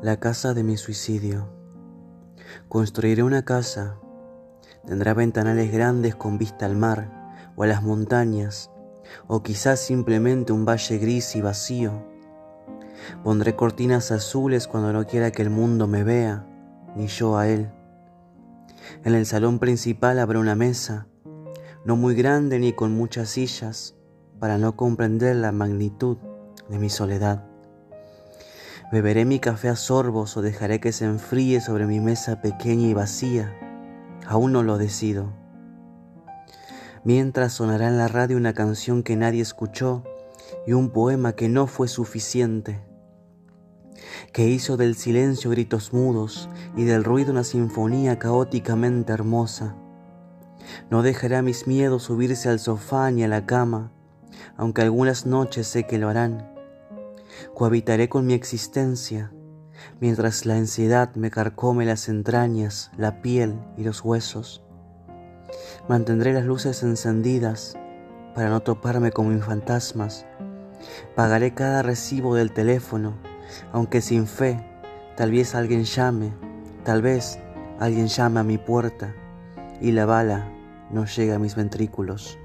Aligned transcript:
la 0.00 0.20
casa 0.20 0.54
de 0.54 0.62
mi 0.62 0.76
suicidio. 0.76 1.48
Construiré 2.68 3.24
una 3.24 3.44
casa. 3.44 3.98
Tendrá 4.86 5.12
ventanales 5.12 5.72
grandes 5.72 6.14
con 6.14 6.38
vista 6.38 6.66
al 6.66 6.76
mar 6.76 7.32
o 7.56 7.64
a 7.64 7.66
las 7.66 7.82
montañas, 7.82 8.70
o 9.26 9.42
quizás 9.42 9.80
simplemente 9.80 10.52
un 10.52 10.64
valle 10.64 10.98
gris 10.98 11.34
y 11.34 11.40
vacío. 11.40 12.06
Pondré 13.24 13.56
cortinas 13.56 14.12
azules 14.12 14.68
cuando 14.68 14.92
no 14.92 15.04
quiera 15.04 15.32
que 15.32 15.42
el 15.42 15.50
mundo 15.50 15.88
me 15.88 16.04
vea, 16.04 16.46
ni 16.94 17.08
yo 17.08 17.36
a 17.36 17.48
él. 17.48 17.68
En 19.02 19.16
el 19.16 19.26
salón 19.26 19.58
principal 19.58 20.20
habrá 20.20 20.38
una 20.38 20.54
mesa, 20.54 21.08
no 21.84 21.96
muy 21.96 22.14
grande 22.14 22.60
ni 22.60 22.72
con 22.72 22.92
muchas 22.92 23.30
sillas, 23.30 23.96
para 24.38 24.58
no 24.58 24.76
comprender 24.76 25.34
la 25.34 25.50
magnitud 25.50 26.18
de 26.68 26.78
mi 26.78 26.88
soledad. 26.88 27.47
Beberé 28.90 29.26
mi 29.26 29.38
café 29.38 29.68
a 29.68 29.76
sorbos 29.76 30.38
o 30.38 30.42
dejaré 30.42 30.80
que 30.80 30.92
se 30.92 31.04
enfríe 31.04 31.60
sobre 31.60 31.86
mi 31.86 32.00
mesa 32.00 32.40
pequeña 32.40 32.88
y 32.88 32.94
vacía. 32.94 33.54
Aún 34.26 34.52
no 34.52 34.62
lo 34.62 34.78
decido. 34.78 35.34
Mientras 37.04 37.52
sonará 37.52 37.88
en 37.88 37.98
la 37.98 38.08
radio 38.08 38.38
una 38.38 38.54
canción 38.54 39.02
que 39.02 39.14
nadie 39.14 39.42
escuchó 39.42 40.04
y 40.66 40.72
un 40.72 40.88
poema 40.88 41.34
que 41.34 41.50
no 41.50 41.66
fue 41.66 41.86
suficiente, 41.86 42.80
que 44.32 44.48
hizo 44.48 44.78
del 44.78 44.96
silencio 44.96 45.50
gritos 45.50 45.92
mudos 45.92 46.48
y 46.74 46.84
del 46.84 47.04
ruido 47.04 47.32
una 47.32 47.44
sinfonía 47.44 48.18
caóticamente 48.18 49.12
hermosa. 49.12 49.76
No 50.90 51.02
dejará 51.02 51.42
mis 51.42 51.66
miedos 51.66 52.04
subirse 52.04 52.48
al 52.48 52.58
sofá 52.58 53.10
ni 53.10 53.22
a 53.22 53.28
la 53.28 53.44
cama, 53.44 53.92
aunque 54.56 54.80
algunas 54.80 55.26
noches 55.26 55.66
sé 55.66 55.86
que 55.86 55.98
lo 55.98 56.08
harán 56.08 56.57
cohabitaré 57.54 58.08
con 58.08 58.26
mi 58.26 58.34
existencia, 58.34 59.32
mientras 60.00 60.46
la 60.46 60.56
ansiedad 60.56 61.14
me 61.14 61.30
carcome 61.30 61.84
las 61.84 62.08
entrañas, 62.08 62.90
la 62.96 63.22
piel 63.22 63.58
y 63.76 63.84
los 63.84 64.04
huesos. 64.04 64.64
Mantendré 65.88 66.32
las 66.32 66.44
luces 66.44 66.82
encendidas 66.82 67.76
para 68.34 68.50
no 68.50 68.60
toparme 68.60 69.10
con 69.10 69.32
mis 69.32 69.44
fantasmas. 69.44 70.26
Pagaré 71.14 71.54
cada 71.54 71.82
recibo 71.82 72.34
del 72.34 72.52
teléfono, 72.52 73.16
aunque 73.72 74.00
sin 74.00 74.26
fe, 74.26 74.64
tal 75.16 75.32
vez 75.32 75.54
alguien 75.54 75.84
llame, 75.84 76.32
tal 76.84 77.02
vez 77.02 77.38
alguien 77.80 78.06
llame 78.06 78.40
a 78.40 78.44
mi 78.44 78.58
puerta 78.58 79.14
y 79.80 79.92
la 79.92 80.06
bala 80.06 80.52
no 80.90 81.04
llega 81.04 81.36
a 81.36 81.38
mis 81.38 81.54
ventrículos. 81.54 82.38